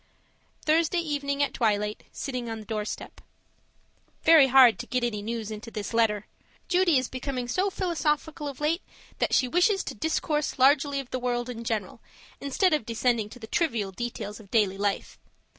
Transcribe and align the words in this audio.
Thursday 0.65 0.97
evening 0.97 1.43
at 1.43 1.53
twilight, 1.53 2.01
sitting 2.11 2.49
on 2.49 2.59
the 2.59 2.65
doorstep. 2.65 3.21
Very 4.23 4.47
hard 4.47 4.79
to 4.79 4.87
get 4.87 5.03
any 5.03 5.21
news 5.21 5.51
into 5.51 5.69
this 5.69 5.93
letter! 5.93 6.25
Judy 6.67 6.97
is 6.97 7.07
becoming 7.07 7.47
so 7.47 7.69
philosophical 7.69 8.47
of 8.47 8.59
late, 8.59 8.81
that 9.19 9.31
she 9.31 9.47
wishes 9.47 9.83
to 9.83 9.93
discourse 9.93 10.57
largely 10.57 10.99
of 10.99 11.11
the 11.11 11.19
world 11.19 11.49
in 11.51 11.63
general, 11.63 12.01
instead 12.39 12.73
of 12.73 12.83
descending 12.83 13.29
to 13.29 13.37
the 13.37 13.45
trivial 13.45 13.91
details 13.91 14.39
of 14.39 14.49
daily 14.49 14.79
life. 14.79 15.19